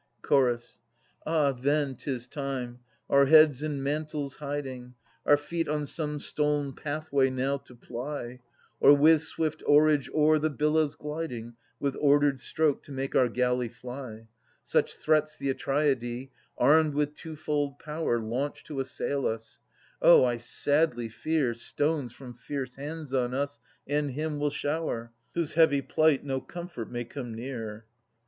[0.27, 0.31] Ch.
[1.27, 1.51] Ah!
[1.51, 4.95] then 'tis time, our heads in mantles hiding,
[5.27, 8.39] Our feet on some stol'n pathway now to ply,
[8.79, 11.53] Or with swift oarage o'er the billows gliding.
[11.79, 14.25] With ordered stroke to make our galley fly.
[14.63, 19.59] Such threats the Atreidae, armed with two fold power, Launch to assail us.
[20.01, 25.11] Oh, I sadly fear Stones from fierce hands on us and him will shower.
[25.35, 27.85] Whose heavy plight no comfort may come near.